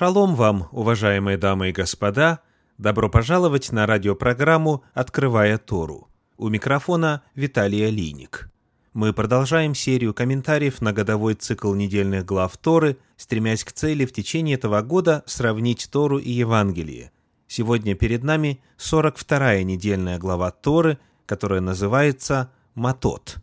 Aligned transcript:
Шалом 0.00 0.34
вам, 0.34 0.66
уважаемые 0.72 1.36
дамы 1.36 1.68
и 1.68 1.72
господа! 1.72 2.40
Добро 2.78 3.10
пожаловать 3.10 3.70
на 3.70 3.84
радиопрограмму 3.84 4.82
«Открывая 4.94 5.58
Тору». 5.58 6.08
У 6.38 6.48
микрофона 6.48 7.22
Виталий 7.34 7.86
Алиник. 7.86 8.50
Мы 8.94 9.12
продолжаем 9.12 9.74
серию 9.74 10.14
комментариев 10.14 10.80
на 10.80 10.94
годовой 10.94 11.34
цикл 11.34 11.74
недельных 11.74 12.24
глав 12.24 12.56
Торы, 12.56 12.96
стремясь 13.18 13.62
к 13.62 13.72
цели 13.72 14.06
в 14.06 14.12
течение 14.14 14.54
этого 14.54 14.80
года 14.80 15.22
сравнить 15.26 15.90
Тору 15.92 16.16
и 16.16 16.30
Евангелие. 16.30 17.12
Сегодня 17.46 17.94
перед 17.94 18.24
нами 18.24 18.62
42-я 18.78 19.62
недельная 19.64 20.18
глава 20.18 20.50
Торы, 20.50 20.96
которая 21.26 21.60
называется 21.60 22.50
«Матот». 22.74 23.36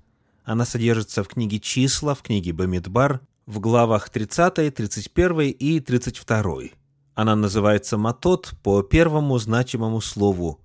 Она 0.44 0.66
содержится 0.66 1.24
в 1.24 1.28
книге 1.28 1.60
«Числа», 1.60 2.16
в 2.16 2.24
книге 2.24 2.52
«Бамидбар», 2.52 3.22
в 3.48 3.62
главах 3.62 4.10
30, 4.10 4.76
31 4.76 5.40
и 5.40 5.80
32. 5.80 6.54
Она 7.16 7.36
называется 7.36 7.98
«Матот» 7.98 8.54
по 8.62 8.84
первому 8.84 9.38
значимому 9.40 10.02
слову. 10.02 10.60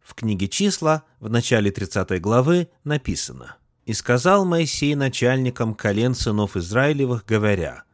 В 0.00 0.14
книге 0.14 0.46
«Числа» 0.46 1.02
в 1.18 1.30
начале 1.30 1.72
30 1.72 2.20
главы 2.20 2.68
написано 2.84 3.56
«И 3.86 3.94
сказал 3.94 4.44
Моисей 4.44 4.94
начальникам 4.94 5.74
колен 5.74 6.14
сынов 6.14 6.56
Израилевых, 6.56 7.24
говоря, 7.24 7.84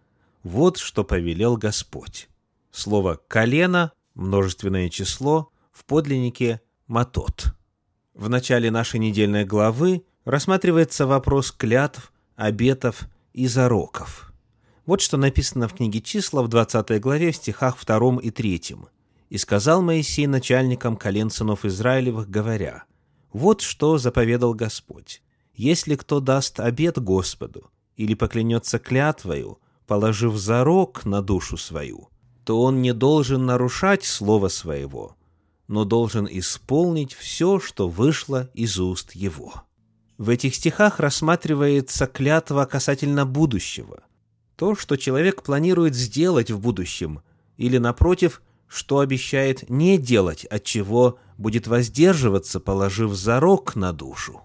«Вот 0.43 0.77
что 0.77 1.05
повелел 1.05 1.57
Господь». 1.57 2.29
Слово 2.73 3.21
«колено»– 3.29 3.93
множественное 4.15 4.91
число, 4.91 5.53
в 5.71 5.85
подлиннике 5.85 6.61
«матот». 6.89 7.55
В 8.13 8.29
начале 8.29 8.73
нашей 8.73 8.99
недельной 8.99 9.45
главы 9.45 10.05
рассматривается 10.25 11.07
вопрос 11.07 11.53
клятв, 11.53 12.13
обетов 12.35 13.09
и 13.33 13.47
зароков– 13.47 14.29
вот 14.85 15.01
что 15.01 15.17
написано 15.17 15.69
в 15.69 15.75
книге 15.75 16.01
«Числа» 16.01 16.43
в 16.43 16.49
20 16.49 17.01
главе 17.01 17.31
в 17.31 17.37
стихах 17.37 17.77
2 17.85 18.21
и 18.21 18.31
3. 18.31 18.77
«И 19.31 19.39
сказал 19.39 19.81
Моисей 19.81 20.27
начальникам 20.27 20.97
колен 20.97 21.31
сынов 21.31 21.65
Израилевых, 21.65 22.29
говоря, 22.29 22.85
«Вот 23.33 23.61
что 23.61 23.97
заповедал 23.99 24.55
Господь. 24.55 25.23
Если 25.55 25.95
кто 25.95 26.21
даст 26.21 26.59
обет 26.59 26.99
Господу 26.99 27.71
или 27.97 28.15
поклянется 28.15 28.79
клятвою, 28.79 29.59
положив 29.87 30.37
зарок 30.37 31.05
на 31.05 31.23
душу 31.23 31.57
свою, 31.57 32.09
то 32.45 32.61
он 32.61 32.83
не 32.83 32.93
должен 32.93 33.47
нарушать 33.47 34.05
слово 34.05 34.49
своего, 34.49 35.17
но 35.69 35.85
должен 35.85 36.27
исполнить 36.29 37.15
все, 37.15 37.61
что 37.61 37.89
вышло 37.89 38.51
из 38.53 38.81
уст 38.81 39.13
его». 39.13 39.63
В 40.19 40.29
этих 40.29 40.55
стихах 40.57 41.01
рассматривается 41.01 42.07
клятва 42.07 42.65
касательно 42.65 43.25
будущего– 43.25 44.03
то, 44.63 44.77
что 44.77 44.95
человек 44.95 45.43
планирует 45.43 45.97
сделать 45.97 46.53
в 46.53 46.61
будущем, 46.61 47.23
или, 47.57 47.79
напротив, 47.79 48.41
что 48.69 49.01
обещает 49.01 49.69
не 49.69 49.99
делать, 49.99 50.45
от 50.45 50.63
чего 50.63 51.19
будет 51.37 51.67
воздерживаться, 51.67 52.61
положив 52.61 53.13
зарок 53.13 53.75
на 53.75 53.93
душу. 53.93 54.43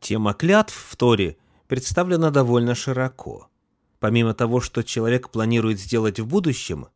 Тема 0.00 0.32
клятв 0.32 0.74
в 0.74 0.96
Торе 0.96 1.36
представлена 1.66 2.30
довольно 2.30 2.74
широко. 2.74 3.50
Помимо 4.00 4.32
того, 4.32 4.62
что 4.62 4.82
человек 4.82 5.28
планирует 5.28 5.78
сделать 5.78 6.18
в 6.18 6.26
будущем, 6.26 6.86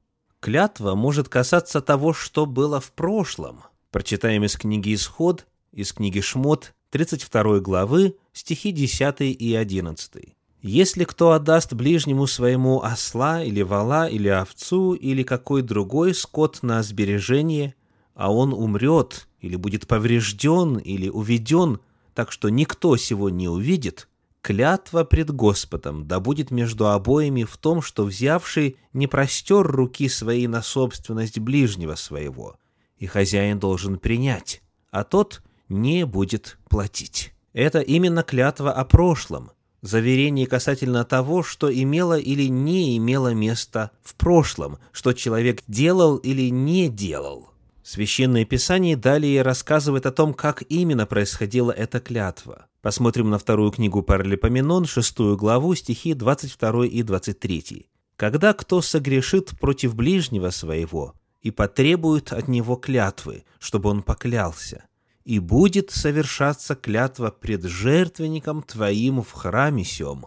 клятва 0.41 0.95
может 0.95 1.29
касаться 1.29 1.83
того, 1.83 2.15
что 2.15 2.47
было 2.47 2.81
в 2.81 2.91
прошлом. 2.93 3.65
Прочитаем 3.91 4.45
из 4.45 4.57
книги 4.57 4.95
«Исход», 4.95 5.47
из 5.73 5.93
книги 5.93 6.23
«Шмот», 6.23 6.73
32 6.89 7.61
главы, 7.61 8.17
стихи 8.33 8.73
10 8.73 9.21
и 9.21 9.55
11. 9.55 10.35
Если 10.63 11.03
кто 11.03 11.33
отдаст 11.33 11.73
ближнему 11.73 12.29
своему 12.29 12.83
осла 12.83 13.43
или 13.43 13.63
вала 13.63 14.09
или 14.09 14.29
овцу 14.29 14.93
или 14.93 15.25
какой 15.25 15.63
другой 15.63 16.15
скот 16.15 16.63
на 16.63 16.85
сбережение, 16.85 17.75
а 18.15 18.33
он 18.33 18.53
умрет 18.53 19.27
или 19.41 19.57
будет 19.57 19.89
поврежден 19.89 20.79
или 20.79 21.09
уведен, 21.09 21.81
так 22.15 22.31
что 22.31 22.49
никто 22.49 22.97
сего 22.97 23.29
не 23.29 23.49
увидит, 23.49 24.09
клятва 24.41 25.03
пред 25.03 25.33
Господом 25.33 26.07
да 26.07 26.21
будет 26.21 26.53
между 26.53 26.91
обоими 26.91 27.43
в 27.43 27.57
том, 27.57 27.83
что 27.83 28.05
взявший 28.05 28.77
не 28.93 29.09
простер 29.09 29.67
руки 29.67 30.09
свои 30.09 30.47
на 30.47 30.63
собственность 30.63 31.41
ближнего 31.41 31.97
своего, 31.97 32.55
и 32.99 33.07
хозяин 33.07 33.59
должен 33.59 33.99
принять, 33.99 34.63
а 34.93 35.03
тот 35.03 35.43
не 35.69 36.07
будет 36.07 36.57
платить. 36.69 37.35
Это 37.53 37.81
именно 37.81 38.23
клятва 38.23 38.73
о 38.73 38.85
прошлом– 38.85 39.51
заверение 39.83 40.47
касательно 40.47 41.05
того, 41.05 41.43
что 41.43 41.73
имело 41.73 42.19
или 42.19 42.45
не 42.45 42.97
имело 42.97 43.35
место 43.35 43.91
в 44.03 44.15
прошлом, 44.15 44.79
что 44.93 45.13
человек 45.13 45.63
делал 45.67 46.17
или 46.17 46.49
не 46.51 46.89
делал. 46.89 47.51
Священное 47.83 48.45
Писание 48.45 48.97
далее 48.97 49.43
рассказывает 49.43 50.07
о 50.07 50.13
том, 50.13 50.35
как 50.35 50.63
именно 50.69 51.05
происходила 51.05 51.73
эта 51.73 51.99
клятва. 51.99 52.67
Посмотрим 52.81 53.29
на 53.31 53.39
вторую 53.39 53.73
книгу 53.73 54.03
Паралипоменон, 54.03 54.87
шестую 54.87 55.37
главу, 55.37 55.75
стихи 55.75 56.15
22 56.15 56.87
и 56.87 57.03
23. 57.03 57.89
«Когда 58.17 58.53
кто 58.55 58.83
согрешит 58.83 59.59
против 59.59 59.97
ближнего 59.97 60.51
своего 60.51 61.15
и 61.41 61.51
потребует 61.51 62.33
от 62.33 62.47
него 62.47 62.77
клятвы, 62.77 63.45
чтобы 63.59 63.91
он 63.91 64.03
поклялся, 64.03 64.85
и 65.25 65.39
будет 65.39 65.91
совершаться 65.91 66.75
клятва 66.75 67.31
пред 67.31 67.65
жертвенником 67.65 68.63
твоим 68.63 69.23
в 69.23 69.33
храме 69.33 69.85
сем. 69.85 70.27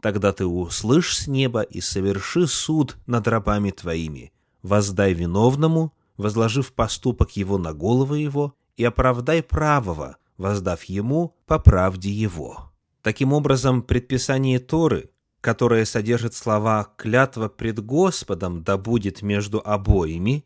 Тогда 0.00 0.32
ты 0.32 0.46
услышь 0.46 1.16
с 1.16 1.26
неба 1.26 1.62
и 1.62 1.80
соверши 1.80 2.46
суд 2.46 2.96
над 3.06 3.26
рабами 3.26 3.70
твоими. 3.70 4.32
Воздай 4.62 5.14
виновному, 5.14 5.92
возложив 6.16 6.72
поступок 6.72 7.36
его 7.36 7.58
на 7.58 7.72
голову 7.72 8.14
его, 8.14 8.54
и 8.76 8.84
оправдай 8.84 9.42
правого, 9.42 10.16
воздав 10.36 10.84
ему 10.84 11.34
по 11.46 11.58
правде 11.58 12.10
его». 12.10 12.72
Таким 13.02 13.32
образом, 13.32 13.82
предписание 13.82 14.58
Торы, 14.58 15.10
которое 15.40 15.84
содержит 15.84 16.34
слова 16.34 16.92
«клятва 16.96 17.48
пред 17.48 17.78
Господом 17.78 18.64
да 18.64 18.76
будет 18.76 19.22
между 19.22 19.62
обоими», 19.64 20.44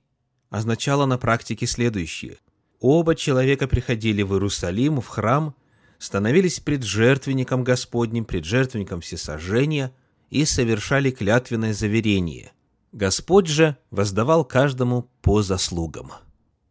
означало 0.50 1.06
на 1.06 1.16
практике 1.16 1.66
следующее– 1.66 2.38
Оба 2.80 3.14
человека 3.14 3.68
приходили 3.68 4.22
в 4.22 4.32
Иерусалим, 4.32 5.00
в 5.00 5.06
храм, 5.06 5.54
становились 5.98 6.60
пред 6.60 6.82
жертвенником 6.82 7.62
Господним, 7.62 8.24
пред 8.24 8.46
жертвенником 8.46 9.02
всесожжения 9.02 9.92
и 10.30 10.46
совершали 10.46 11.10
клятвенное 11.10 11.74
заверение. 11.74 12.52
Господь 12.92 13.46
же 13.46 13.76
воздавал 13.90 14.44
каждому 14.44 15.10
по 15.20 15.42
заслугам. 15.42 16.10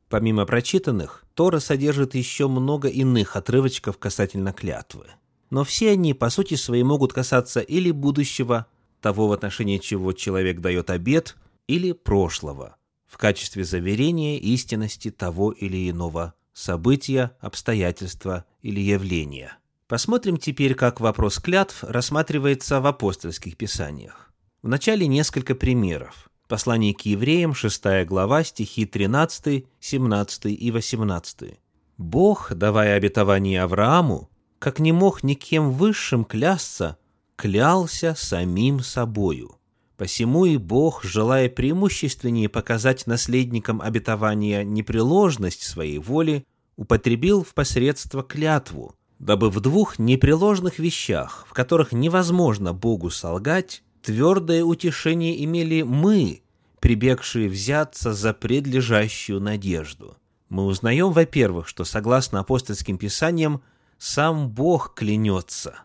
Помимо 0.09 0.45
прочитанных, 0.45 1.23
Тора 1.35 1.59
содержит 1.59 2.15
еще 2.15 2.47
много 2.47 2.87
иных 2.87 3.35
отрывочков 3.35 3.99
касательно 3.99 4.51
клятвы. 4.51 5.05
Но 5.51 5.63
все 5.63 5.91
они, 5.91 6.15
по 6.15 6.31
сути 6.31 6.55
своей, 6.55 6.83
могут 6.83 7.13
касаться 7.13 7.59
или 7.59 7.91
будущего, 7.91 8.65
того 9.01 9.27
в 9.27 9.31
отношении 9.31 9.77
чего 9.77 10.11
человек 10.13 10.59
дает 10.59 10.89
обет, 10.89 11.37
или 11.67 11.91
прошлого, 11.91 12.75
в 13.09 13.17
качестве 13.17 13.63
заверения 13.63 14.37
истинности 14.37 15.09
того 15.09 15.51
или 15.51 15.89
иного 15.89 16.35
события, 16.53 17.31
обстоятельства 17.39 18.45
или 18.61 18.79
явления. 18.79 19.57
Посмотрим 19.87 20.37
теперь, 20.37 20.75
как 20.75 20.99
вопрос 20.99 21.39
клятв 21.39 21.83
рассматривается 21.83 22.79
в 22.79 22.85
апостольских 22.85 23.57
писаниях. 23.57 24.31
Вначале 24.61 25.07
несколько 25.07 25.55
примеров. 25.55 26.29
Послание 26.47 26.93
к 26.93 27.01
евреям, 27.01 27.53
6 27.53 28.05
глава, 28.05 28.43
стихи 28.43 28.85
13, 28.85 29.65
17 29.79 30.45
и 30.45 30.71
18. 30.71 31.59
«Бог, 31.97 32.53
давая 32.53 32.95
обетование 32.95 33.63
Аврааму, 33.63 34.29
как 34.59 34.79
не 34.79 34.91
мог 34.91 35.23
никем 35.23 35.71
высшим 35.71 36.25
клясться, 36.25 36.97
клялся 37.35 38.13
самим 38.15 38.81
собою, 38.81 39.58
Посему 39.99 40.45
и 40.45 40.55
Бог, 40.55 41.03
желая 41.03 41.49
преимущественнее 41.49 42.47
показать 42.47 43.05
наследникам 43.05 43.81
обетования 43.81 44.63
непреложность 44.63 45.63
своей 45.63 45.97
воли, 45.97 46.45
употребил 46.77 47.43
в 47.43 47.53
посредство 47.53 48.23
клятву, 48.23 48.95
дабы 49.19 49.49
в 49.49 49.59
двух 49.59 49.99
непреложных 49.99 50.79
вещах, 50.79 51.45
в 51.49 51.53
которых 51.53 51.91
невозможно 51.91 52.73
Богу 52.73 53.09
солгать, 53.09 53.83
твердое 54.01 54.63
утешение 54.63 55.43
имели 55.43 55.81
мы, 55.81 56.43
прибегшие 56.79 57.49
взяться 57.49 58.13
за 58.13 58.33
предлежащую 58.33 59.41
надежду. 59.41 60.15
Мы 60.47 60.63
узнаем, 60.63 61.11
во-первых, 61.11 61.67
что 61.67 61.83
согласно 61.83 62.39
апостольским 62.39 62.97
писаниям, 62.97 63.61
сам 63.97 64.47
Бог 64.47 64.93
клянется, 64.93 65.81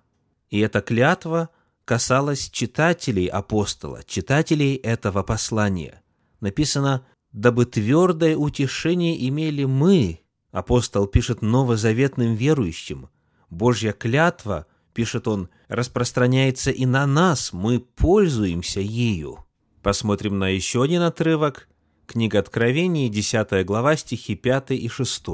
и 0.51 0.61
эта 0.61 0.83
клятва– 0.83 1.49
касалось 1.85 2.51
читателей 2.51 3.27
апостола, 3.27 4.03
читателей 4.05 4.77
этого 4.77 5.23
послания. 5.23 6.03
Написано 6.41 7.07
«Дабы 7.33 7.67
твердое 7.67 8.37
утешение 8.37 9.29
имели 9.29 9.65
мы», 9.65 10.21
апостол 10.51 11.07
пишет 11.07 11.43
новозаветным 11.43 12.35
верующим. 12.35 13.09
Божья 13.51 13.93
клятва, 13.93 14.67
пишет 14.93 15.29
он, 15.29 15.49
распространяется 15.69 16.71
и 16.71 16.87
на 16.87 17.07
нас, 17.07 17.53
мы 17.53 17.81
пользуемся 17.81 18.81
ею. 18.81 19.45
Посмотрим 19.83 20.39
на 20.39 20.49
еще 20.49 20.83
один 20.83 21.03
отрывок. 21.03 21.69
Книга 22.07 22.39
Откровений, 22.39 23.09
10 23.09 23.67
глава, 23.67 23.97
стихи 23.97 24.35
5 24.35 24.73
и 24.73 24.89
6. 24.89 25.25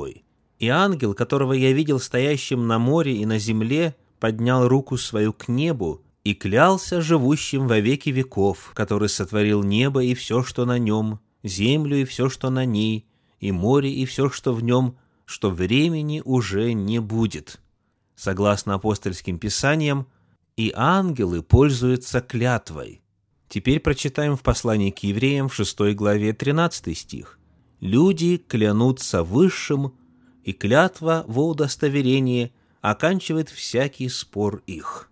«И 0.59 0.69
ангел, 0.69 1.15
которого 1.15 1.53
я 1.53 1.73
видел 1.73 2.01
стоящим 2.01 2.67
на 2.67 2.79
море 2.79 3.17
и 3.17 3.27
на 3.27 3.39
земле, 3.39 3.97
поднял 4.19 4.69
руку 4.69 4.97
свою 4.97 5.33
к 5.33 5.49
небу 5.49 6.05
и 6.31 6.35
клялся 6.35 7.01
живущим 7.01 7.67
во 7.67 7.81
веки 7.81 8.11
веков, 8.11 8.71
который 8.75 9.09
сотворил 9.09 9.65
небо 9.65 10.05
и 10.05 10.15
все, 10.15 10.45
что 10.45 10.65
на 10.65 10.79
нем, 10.79 11.19
землю 11.43 11.97
и 12.01 12.05
все, 12.05 12.29
что 12.29 12.51
на 12.51 12.65
ней, 12.65 13.09
и 13.41 13.51
море 13.51 13.93
и 13.93 14.05
все, 14.05 14.31
что 14.31 14.55
в 14.55 14.63
нем, 14.63 14.97
что 15.25 15.51
времени 15.51 16.23
уже 16.25 16.73
не 16.73 17.01
будет. 17.01 17.61
Согласно 18.15 18.75
апостольским 18.75 19.41
писаниям, 19.41 20.07
и 20.57 20.73
ангелы 20.77 21.43
пользуются 21.43 22.21
клятвой. 22.21 23.03
Теперь 23.49 23.81
прочитаем 23.81 24.37
в 24.37 24.43
послании 24.43 24.93
к 24.93 25.01
евреям 25.01 25.49
в 25.49 25.55
6 25.57 25.97
главе 25.97 26.33
13 26.33 26.97
стих. 26.97 27.41
«Люди 27.81 28.37
клянутся 28.37 29.25
высшим, 29.25 29.95
и 30.45 30.53
клятва 30.53 31.25
во 31.27 31.49
удостоверение 31.49 32.53
оканчивает 32.83 33.49
всякий 33.49 34.09
спор 34.09 34.63
их». 34.69 35.10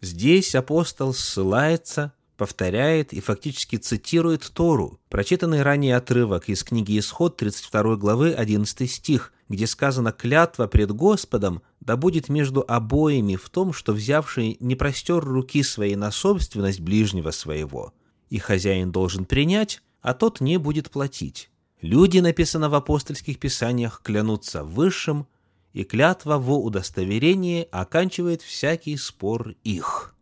Здесь 0.00 0.54
апостол 0.54 1.12
ссылается 1.12 2.14
повторяет 2.38 3.12
и 3.12 3.20
фактически 3.20 3.76
цитирует 3.76 4.50
Тору, 4.54 4.98
прочитанный 5.10 5.62
ранее 5.62 5.94
отрывок 5.94 6.48
из 6.48 6.64
книги 6.64 6.98
Исход 6.98 7.36
32 7.36 7.96
главы 7.96 8.32
11 8.32 8.90
стих, 8.90 9.34
где 9.50 9.66
сказано 9.66 10.10
«клятва 10.10 10.66
пред 10.66 10.90
Господом 10.92 11.60
да 11.80 11.98
будет 11.98 12.30
между 12.30 12.64
обоими 12.66 13.36
в 13.36 13.50
том, 13.50 13.74
что 13.74 13.92
взявший 13.92 14.56
не 14.58 14.74
простер 14.74 15.22
руки 15.22 15.62
своей 15.62 15.96
на 15.96 16.10
собственность 16.10 16.80
ближнего 16.80 17.30
своего, 17.30 17.92
и 18.30 18.38
хозяин 18.38 18.90
должен 18.90 19.26
принять, 19.26 19.82
а 20.00 20.14
тот 20.14 20.40
не 20.40 20.56
будет 20.56 20.90
платить». 20.90 21.50
Люди, 21.82 22.20
написано 22.20 22.70
в 22.70 22.74
апостольских 22.74 23.38
писаниях, 23.38 24.00
клянутся 24.02 24.64
высшим, 24.64 25.26
и 25.72 25.84
клятва 25.84 26.38
во 26.38 26.58
удостоверении 26.58 27.66
оканчивает 27.70 28.42
всякий 28.42 28.96
спор 28.96 29.54
их. 29.64 30.14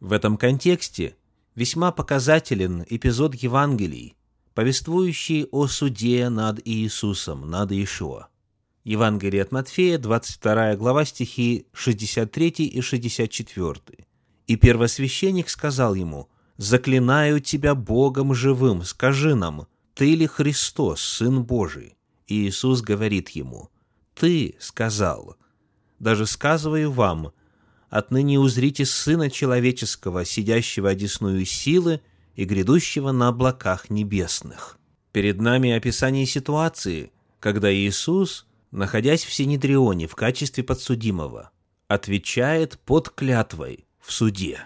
В 0.00 0.12
этом 0.12 0.36
контексте 0.36 1.16
весьма 1.54 1.92
показателен 1.92 2.84
эпизод 2.88 3.34
Евангелий, 3.34 4.16
повествующий 4.54 5.46
о 5.50 5.66
суде 5.66 6.28
над 6.28 6.60
Иисусом, 6.66 7.50
над 7.50 7.72
Иешуа. 7.72 8.28
Евангелие 8.84 9.42
от 9.42 9.52
Матфея, 9.52 9.98
22 9.98 10.76
глава, 10.76 11.04
стихи 11.04 11.66
63 11.72 12.48
и 12.48 12.80
64. 12.80 13.80
«И 14.46 14.56
первосвященник 14.56 15.50
сказал 15.50 15.94
ему, 15.94 16.28
«Заклинаю 16.56 17.40
тебя 17.40 17.74
Богом 17.74 18.34
живым, 18.34 18.82
скажи 18.84 19.34
нам, 19.34 19.66
ты 19.94 20.14
ли 20.14 20.26
Христос, 20.26 21.02
Сын 21.02 21.42
Божий?» 21.42 21.96
И 22.26 22.46
Иисус 22.46 22.80
говорит 22.80 23.30
ему, 23.30 23.70
«Ты 24.20 24.54
сказал, 24.58 25.38
даже 25.98 26.26
сказываю 26.26 26.92
вам, 26.92 27.32
отныне 27.88 28.38
узрите 28.38 28.84
Сына 28.84 29.30
Человеческого, 29.30 30.26
сидящего 30.26 30.90
одесную 30.90 31.46
силы 31.46 32.02
и 32.34 32.44
грядущего 32.44 33.12
на 33.12 33.28
облаках 33.28 33.88
небесных. 33.88 34.78
Перед 35.12 35.40
нами 35.40 35.70
описание 35.70 36.26
ситуации, 36.26 37.12
когда 37.40 37.72
Иисус, 37.72 38.46
находясь 38.72 39.24
в 39.24 39.32
Синедрионе 39.32 40.06
в 40.06 40.14
качестве 40.16 40.64
подсудимого, 40.64 41.50
отвечает 41.88 42.78
под 42.80 43.08
клятвой 43.08 43.86
в 44.00 44.12
суде. 44.12 44.60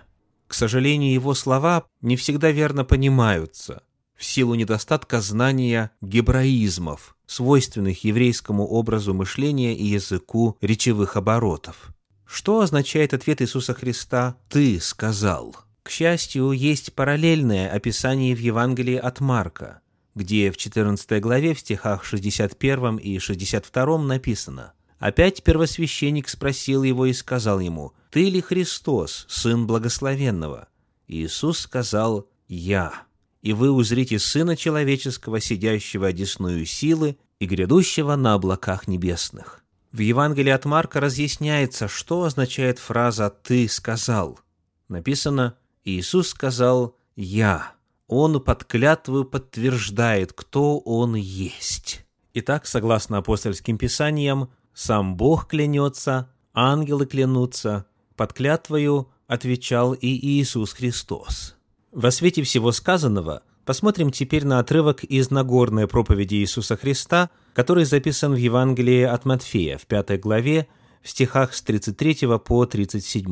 К 0.49 0.55
сожалению, 0.55 1.12
его 1.12 1.33
слова 1.33 1.87
не 2.00 2.17
всегда 2.17 2.50
верно 2.50 2.85
понимаются 2.85 3.85
в 4.16 4.25
силу 4.25 4.55
недостатка 4.55 5.20
знания 5.20 5.90
гебраизмов, 6.00 7.16
свойственных 7.26 8.05
еврейскому 8.05 8.66
образу 8.66 9.14
мышления 9.14 9.75
и 9.75 9.84
языку 9.84 10.56
речевых 10.61 11.16
оборотов. 11.16 11.93
Что 12.26 12.61
означает 12.61 13.14
ответ 13.14 13.43
Иисуса 13.43 13.75
Христа 13.75 14.37
«Ты 14.49 14.81
сказал»? 14.81 15.56
К 15.82 15.90
счастью, 15.90 16.52
есть 16.52 16.94
параллельное 16.94 17.70
описание 17.70 18.34
в 18.34 18.40
Евангелии 18.40 18.96
от 18.96 19.20
Марка, 19.20 19.81
где 20.14 20.50
в 20.50 20.56
14 20.56 21.20
главе 21.20 21.55
в 21.55 21.61
стихах 21.61 22.05
61 22.05 22.96
и 22.96 23.19
62 23.19 23.99
написано 23.99 24.72
«Опять 24.99 25.43
первосвященник 25.43 26.28
спросил 26.28 26.82
его 26.82 27.05
и 27.06 27.12
сказал 27.12 27.61
ему, 27.61 27.93
«Ты 28.11 28.31
ли 28.31 28.40
Христос, 28.40 29.26
Сын 29.28 29.66
Благословенного?» 29.66 30.69
Иисус 31.06 31.58
сказал 31.61 32.26
«Я» 32.49 33.05
и 33.44 33.52
вы 33.52 33.70
узрите 33.70 34.19
Сына 34.19 34.56
Человеческого, 34.56 35.38
сидящего 35.38 36.06
одесную 36.06 36.64
силы 36.64 37.19
и 37.38 37.46
грядущего 37.46 38.17
на 38.17 38.32
облаках 38.32 38.88
небесных. 38.88 39.62
В 39.93 39.99
Евангелии 39.99 40.50
от 40.50 40.64
Марка 40.64 40.99
разъясняется, 40.99 41.87
что 41.87 42.25
означает 42.25 42.79
фраза 42.79 43.29
«ты 43.29 43.69
сказал». 43.69 44.41
Написано 44.88 45.58
«Иисус 45.85 46.31
сказал 46.31 46.96
«я». 47.17 47.73
Он 48.06 48.41
под 48.41 48.64
клятву 48.64 49.25
подтверждает, 49.25 50.32
кто 50.32 50.79
Он 50.79 51.14
есть. 51.14 52.06
Итак, 52.32 52.67
согласно 52.67 53.19
апостольским 53.19 53.76
писаниям, 53.76 54.50
сам 54.73 55.17
Бог 55.17 55.49
клянется, 55.49 56.31
ангелы 56.55 57.05
клянутся, 57.05 57.85
под 58.17 58.32
клятвою 58.32 59.11
отвечал 59.26 59.93
и 59.93 60.08
Иисус 60.08 60.73
Христос. 60.73 61.56
Во 61.94 62.11
свете 62.11 62.43
всего 62.43 62.73
сказанного– 62.73 63.43
Посмотрим 63.64 64.11
теперь 64.11 64.44
на 64.44 64.58
отрывок 64.58 65.05
из 65.05 65.31
Нагорной 65.31 65.88
проповеди 65.88 66.35
Иисуса 66.37 66.76
Христа, 66.76 67.31
который 67.55 67.87
записан 67.87 68.35
в 68.35 68.37
Евангелии 68.37 69.02
от 69.02 69.25
Матфея 69.25 69.79
в 69.79 69.87
пятой 69.87 70.19
главе 70.19 70.69
в 71.02 71.08
стихах 71.08 71.55
с 71.55 71.62
33 71.62 72.38
по 72.44 72.67
37. 72.67 73.26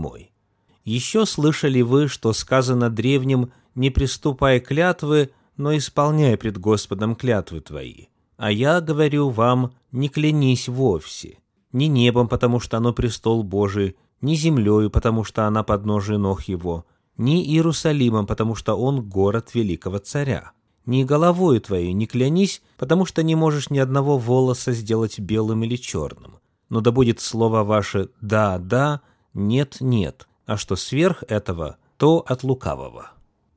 «Еще 0.85 1.27
слышали 1.27 1.83
вы, 1.83 2.09
что 2.09 2.33
сказано 2.33 2.89
древним, 2.89 3.53
не 3.75 3.91
приступай 3.91 4.59
клятвы, 4.59 5.31
но 5.57 5.77
исполняй 5.77 6.37
пред 6.39 6.59
Господом 6.59 7.15
клятвы 7.15 7.61
твои. 7.61 8.07
А 8.39 8.51
я 8.51 8.81
говорю 8.81 9.29
вам, 9.29 9.75
не 9.93 10.09
клянись 10.09 10.69
вовсе, 10.69 11.39
ни 11.73 11.85
небом, 11.85 12.27
потому 12.27 12.59
что 12.59 12.79
оно 12.79 12.95
престол 12.95 13.43
Божий, 13.43 13.97
ни 14.23 14.35
землею, 14.35 14.91
потому 14.91 15.25
что 15.25 15.47
она 15.47 15.63
подножие 15.63 16.19
ног 16.19 16.43
его, 16.45 16.87
ни 17.17 17.45
Иерусалимом, 17.45 18.27
потому 18.27 18.55
что 18.55 18.75
он 18.75 19.03
город 19.03 19.55
великого 19.55 19.99
царя. 19.99 20.53
Ни 20.87 21.05
головою 21.05 21.61
твоей 21.61 21.93
не 21.93 22.07
клянись, 22.07 22.63
потому 22.77 23.07
что 23.07 23.23
не 23.23 23.35
можешь 23.35 23.71
ни 23.71 23.79
одного 23.79 24.19
волоса 24.19 24.73
сделать 24.73 25.21
белым 25.21 25.65
или 25.65 25.77
черным. 25.77 26.39
Но 26.69 26.81
да 26.81 26.91
будет 26.91 27.21
слово 27.21 27.63
ваше 27.63 28.11
«да, 28.21 28.59
да», 28.59 29.03
«нет, 29.35 29.77
нет», 29.81 30.27
а 30.47 30.57
что 30.57 30.75
сверх 30.75 31.23
этого, 31.29 31.77
то 31.97 32.25
от 32.27 32.43
лукавого. 32.43 33.13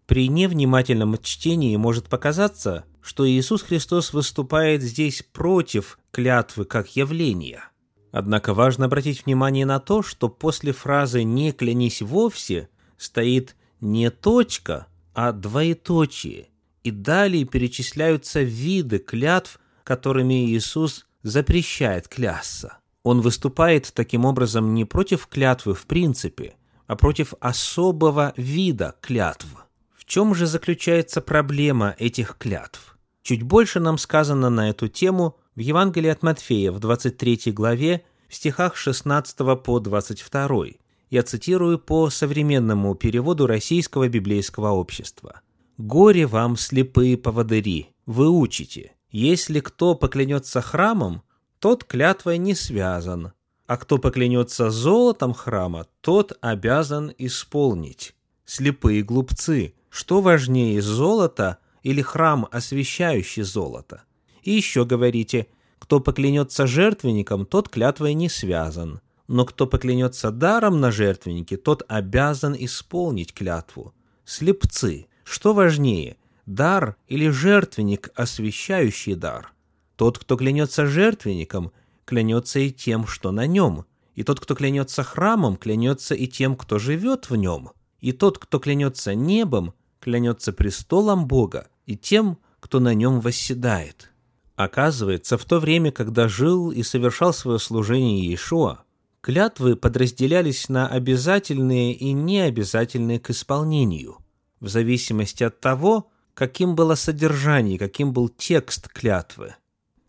При 0.05 0.27
невнимательном 0.27 1.17
чтении 1.17 1.75
может 1.77 2.09
показаться, 2.09 2.85
что 3.01 3.27
Иисус 3.27 3.63
Христос 3.63 4.13
выступает 4.13 4.83
здесь 4.83 5.23
против 5.23 5.97
клятвы 6.11 6.65
как 6.65 6.95
явления. 6.95 7.63
Однако 8.11 8.53
важно 8.53 8.85
обратить 8.85 9.25
внимание 9.25 9.65
на 9.65 9.79
то, 9.79 10.03
что 10.03 10.29
после 10.29 10.73
фразы 10.73 11.23
«не 11.23 11.51
клянись 11.51 12.01
вовсе» 12.01 12.69
стоит 12.97 13.55
не 13.81 14.09
точка, 14.09 14.87
а 15.13 15.31
двоеточие, 15.31 16.49
и 16.83 16.91
далее 16.91 17.45
перечисляются 17.45 18.41
виды 18.41 18.99
клятв, 18.99 19.59
которыми 19.83 20.45
Иисус 20.45 21.05
запрещает 21.23 22.07
клясться. 22.07 22.77
Он 23.03 23.21
выступает 23.21 23.91
таким 23.93 24.25
образом 24.25 24.73
не 24.73 24.85
против 24.85 25.27
клятвы 25.27 25.73
в 25.73 25.85
принципе, 25.85 26.55
а 26.87 26.95
против 26.95 27.33
особого 27.39 28.33
вида 28.37 28.95
клятв. 29.01 29.47
В 29.95 30.05
чем 30.05 30.35
же 30.35 30.45
заключается 30.45 31.21
проблема 31.21 31.95
этих 31.97 32.37
клятв? 32.37 32.97
Чуть 33.23 33.41
больше 33.41 33.79
нам 33.79 33.97
сказано 33.97 34.51
на 34.51 34.69
эту 34.69 34.87
тему 34.87 35.37
в 35.55 35.59
Евангелии 35.59 36.09
от 36.09 36.21
Матфея 36.21 36.71
в 36.71 36.79
23 36.79 37.51
главе 37.51 38.03
в 38.27 38.35
стихах 38.35 38.75
16 38.75 39.63
по 39.63 39.79
22. 39.79 40.65
Я 41.15 41.23
цитирую 41.23 41.79
по 41.79 42.09
современному 42.09 42.93
переводу 42.93 43.47
Российского 43.47 44.09
библейского 44.09 44.71
общества. 44.71 45.39
«Горе 45.77 46.27
вам, 46.27 46.57
слепые 46.57 47.15
поводыри, 47.15 47.87
вы 48.05 48.29
учите. 48.29 48.91
Если 49.11 49.61
кто 49.61 49.95
поклянется 49.95 50.59
храмом, 50.59 51.21
тот 51.59 51.85
клятвой 51.85 52.37
не 52.37 52.53
связан, 52.53 53.31
а 53.65 53.77
кто 53.77 53.97
поклянется 53.97 54.69
золотом 54.69 55.33
храма, 55.33 55.87
тот 56.01 56.37
обязан 56.41 57.13
исполнить. 57.17 58.13
Слепые 58.43 59.01
глупцы, 59.01 59.73
что 59.89 60.19
важнее, 60.19 60.81
золото 60.81 61.59
или 61.81 62.01
храм, 62.01 62.45
освящающий 62.51 63.43
золото? 63.43 64.03
И 64.43 64.51
еще 64.51 64.83
говорите, 64.83 65.47
кто 65.79 66.01
поклянется 66.01 66.67
жертвенником, 66.67 67.45
тот 67.45 67.69
клятвой 67.69 68.15
не 68.15 68.27
связан 68.27 68.99
но 69.27 69.45
кто 69.45 69.67
поклянется 69.67 70.31
даром 70.31 70.79
на 70.79 70.91
жертвеннике, 70.91 71.57
тот 71.57 71.83
обязан 71.87 72.55
исполнить 72.57 73.33
клятву. 73.33 73.93
Слепцы, 74.23 75.07
что 75.23 75.53
важнее, 75.53 76.17
дар 76.45 76.95
или 77.07 77.29
жертвенник, 77.29 78.09
освящающий 78.15 79.15
дар. 79.15 79.53
Тот, 79.95 80.19
кто 80.19 80.35
клянется 80.37 80.85
жертвенником, 80.85 81.71
клянется 82.05 82.59
и 82.59 82.71
тем, 82.71 83.07
что 83.07 83.31
на 83.31 83.47
нем. 83.47 83.85
И 84.13 84.23
тот, 84.23 84.39
кто 84.39 84.55
клянется 84.55 85.03
храмом, 85.03 85.57
клянется 85.57 86.15
и 86.15 86.27
тем, 86.27 86.55
кто 86.55 86.79
живет 86.79 87.29
в 87.29 87.35
нем. 87.35 87.71
И 87.99 88.11
тот, 88.11 88.37
кто 88.37 88.59
клянется 88.59 89.15
небом, 89.15 89.73
клянется 89.99 90.53
престолом 90.53 91.27
Бога 91.27 91.67
и 91.85 91.97
тем, 91.97 92.37
кто 92.59 92.79
на 92.79 92.93
нем 92.93 93.19
восседает. 93.19 94.11
Оказывается, 94.55 95.37
в 95.37 95.45
то 95.45 95.59
время, 95.59 95.91
когда 95.91 96.27
жил 96.27 96.71
и 96.71 96.81
совершал 96.83 97.33
свое 97.33 97.59
служение 97.59 98.25
Иешуа, 98.25 98.84
клятвы 99.25 99.75
подразделялись 99.75 100.69
на 100.69 100.87
обязательные 100.87 101.93
и 101.93 102.11
необязательные 102.11 103.19
к 103.19 103.31
исполнению, 103.31 104.19
в 104.59 104.67
зависимости 104.67 105.43
от 105.43 105.59
того, 105.59 106.11
каким 106.35 106.75
было 106.75 106.93
содержание, 106.93 107.79
каким 107.79 108.13
был 108.13 108.29
текст 108.29 108.87
клятвы. 108.87 109.55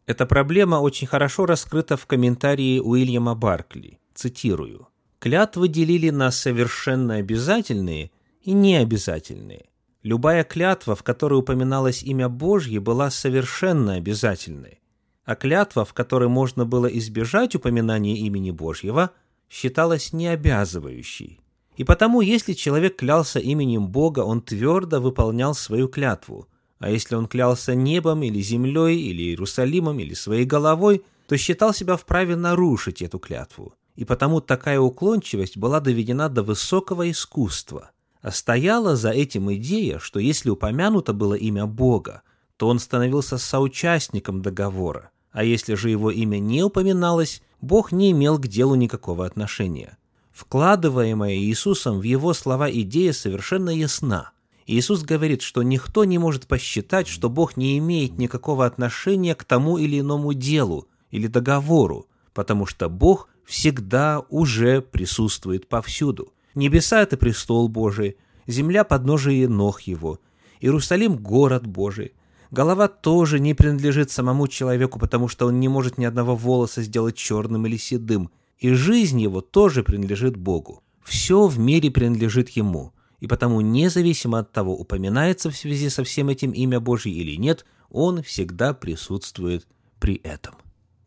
Эта 0.05 0.27
проблема 0.27 0.77
очень 0.77 1.07
хорошо 1.07 1.47
раскрыта 1.47 1.97
в 1.97 2.05
комментарии 2.05 2.79
Уильяма 2.79 3.35
Баркли. 3.35 3.99
Цитирую. 4.13 4.89
«Клятвы 5.19 5.69
делили 5.69 6.11
на 6.11 6.31
совершенно 6.31 7.15
обязательные 7.15 8.11
и 8.43 8.53
необязательные. 8.53 9.71
Любая 10.03 10.45
клятва, 10.45 10.95
в 10.95 11.03
которой 11.03 11.39
упоминалось 11.39 12.03
имя 12.03 12.29
Божье, 12.29 12.81
была 12.81 13.09
совершенно 13.09 13.95
обязательной, 13.95 14.83
а 15.27 15.35
клятва, 15.35 15.85
в 15.85 15.93
которой 15.93 16.31
можно 16.31 16.65
было 16.65 16.87
избежать 16.87 17.55
упоминания 17.55 18.17
имени 18.17 18.51
Божьего, 18.51 19.11
считалась 19.51 20.15
необязывающей. 20.15 21.41
И 21.77 21.85
потому, 21.85 22.23
если 22.23 22.55
человек 22.55 22.97
клялся 22.97 23.39
именем 23.39 23.89
Бога, 23.89 24.21
он 24.21 24.41
твердо 24.41 24.99
выполнял 25.01 25.55
свою 25.55 25.89
клятву, 25.89 26.49
а 26.79 26.91
если 26.91 27.15
он 27.15 27.27
клялся 27.27 27.75
небом 27.75 28.23
или 28.23 28.41
землей, 28.41 28.99
или 28.99 29.25
Иерусалимом, 29.25 30.01
или 30.01 30.15
своей 30.15 30.47
головой, 30.47 31.05
то 31.29 31.37
считал 31.37 31.75
себя 31.75 31.97
вправе 31.97 32.37
нарушить 32.37 33.03
эту 33.03 33.19
клятву. 33.19 33.75
И 33.95 34.07
потому 34.07 34.41
такая 34.41 34.81
уклончивость 34.81 35.59
была 35.59 35.81
доведена 35.81 36.31
до 36.31 36.43
высокого 36.43 37.11
искусства– 37.11 37.91
а 38.27 38.33
стояла 38.33 38.97
за 38.97 39.11
этим 39.11 39.55
идея, 39.55 40.01
что 40.01 40.19
если 40.19 40.51
упомянуто 40.51 41.13
было 41.13 41.35
имя 41.35 41.65
Бога, 41.65 42.23
то 42.57 42.67
он 42.67 42.81
становился 42.81 43.39
соучастником 43.39 44.43
договора, 44.43 45.13
а 45.37 45.45
если 45.45 45.75
же 45.75 45.91
его 45.91 46.11
имя 46.11 46.39
не 46.39 46.63
упоминалось, 46.63 47.43
Бог 47.61 47.93
не 47.93 48.13
имел 48.13 48.39
к 48.39 48.49
делу 48.49 48.75
никакого 48.75 49.27
отношения. 49.27 49.99
Вкладываемая 50.33 51.37
Иисусом 51.37 51.99
в 51.99 52.05
его 52.05 52.33
слова 52.33 52.71
идея 52.71 53.13
совершенно 53.13 53.69
ясна. 53.69 54.31
Иисус 54.67 55.03
говорит, 55.03 55.43
что 55.43 55.63
никто 55.63 56.07
не 56.07 56.17
может 56.17 56.47
посчитать, 56.47 57.07
что 57.07 57.29
Бог 57.29 57.59
не 57.59 57.77
имеет 57.77 58.17
никакого 58.17 58.65
отношения 58.65 59.35
к 59.35 59.45
тому 59.45 59.77
или 59.77 60.01
иному 60.01 60.33
делу 60.33 60.89
или 61.11 61.27
договору, 61.27 62.07
потому 62.33 62.65
что 62.65 62.89
Бог 62.89 63.29
всегда 63.45 64.23
уже 64.31 64.81
присутствует 64.81 65.69
повсюду. 65.69 66.33
Небеса— 66.55 67.03
это 67.03 67.19
престол 67.19 67.69
Божий, 67.69 68.17
земля— 68.47 68.85
подножие 68.85 69.49
ног 69.49 69.83
его, 69.83 70.19
Иерусалим— 70.63 71.17
город 71.19 71.67
Божий. 71.67 72.15
Голова 72.57 72.89
тоже 72.89 73.39
не 73.39 73.53
принадлежит 73.53 74.11
самому 74.11 74.49
человеку, 74.49 74.99
потому 74.99 75.29
что 75.29 75.47
он 75.47 75.61
не 75.61 75.69
может 75.69 75.99
ни 75.99 76.07
одного 76.07 76.35
волоса 76.35 76.81
сделать 76.81 77.15
черным 77.15 77.67
или 77.67 77.77
седым, 77.77 78.31
и 78.59 78.73
жизнь 78.73 79.21
его 79.21 79.43
тоже 79.43 79.83
принадлежит 79.83 80.39
Богу. 80.39 80.83
Все 81.05 81.49
в 81.49 81.59
мире 81.59 81.91
принадлежит 81.91 82.49
ему, 82.49 82.95
и 83.21 83.27
потому, 83.27 83.61
независимо 83.61 84.39
от 84.39 84.53
того, 84.53 84.75
упоминается 84.75 85.51
в 85.51 85.55
связи 85.55 85.91
со 85.91 86.03
всем 86.03 86.31
этим 86.31 86.53
имя 86.53 86.81
Божье 86.81 87.13
или 87.13 87.37
нет, 87.37 87.67
он 87.91 88.23
всегда 88.23 88.73
присутствует 88.73 89.67
при 90.01 90.15
этом. 90.15 90.55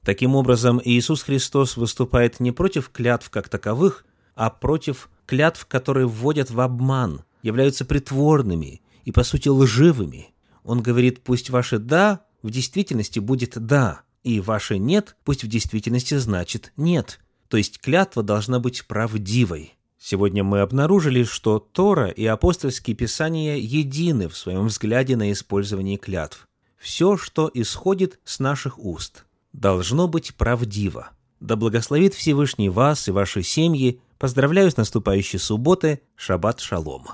Таким 0.06 0.36
образом, 0.36 0.80
Иисус 0.86 1.24
Христос 1.24 1.78
выступает 1.78 2.40
не 2.40 2.52
против 2.52 2.92
клятв 2.92 3.32
как 3.32 3.50
таковых, 3.50 4.06
а 4.36 4.52
против 4.52 5.10
клятв, 5.26 5.66
которые 5.66 6.06
вводят 6.06 6.52
в 6.52 6.60
обман, 6.60 7.24
являются 7.42 7.86
притворными 7.86 8.84
и, 9.04 9.12
по 9.12 9.24
сути, 9.24 9.48
лживыми. 9.48 10.32
Он 10.64 10.82
говорит, 10.82 11.24
пусть 11.24 11.50
ваше 11.50 11.80
«да» 11.80 12.26
в 12.42 12.50
действительности 12.50 13.20
будет 13.20 13.58
«да», 13.58 14.02
и 14.24 14.40
ваше 14.40 14.78
«нет» 14.78 15.16
пусть 15.24 15.44
в 15.44 15.48
действительности 15.48 16.16
значит 16.16 16.74
«нет». 16.78 17.20
То 17.48 17.58
есть 17.58 17.80
клятва 17.80 18.22
должна 18.22 18.60
быть 18.60 18.86
правдивой. 18.86 19.76
Сегодня 19.98 20.44
мы 20.44 20.60
обнаружили, 20.60 21.24
что 21.24 21.60
Тора 21.60 22.10
и 22.10 22.26
апостольские 22.26 22.96
писания 22.96 23.56
едины 23.58 24.30
в 24.30 24.38
своем 24.38 24.68
взгляде 24.68 25.16
на 25.16 25.32
использование 25.32 25.98
клятв. 25.98 26.48
Все, 26.78 27.18
что 27.18 27.50
исходит 27.54 28.20
с 28.24 28.40
наших 28.40 28.78
уст, 28.78 29.26
должно 29.52 30.08
быть 30.08 30.36
правдиво. 30.36 31.10
Да 31.40 31.56
благословит 31.56 32.14
Всевышний 32.14 32.70
вас 32.70 33.08
и 33.08 33.12
ваши 33.12 33.42
семьи, 33.42 34.00
Поздравляю 34.20 34.70
с 34.70 34.76
наступающей 34.76 35.40
субботы. 35.40 36.02
Шаббат 36.18 36.60
шалом. 36.60 37.08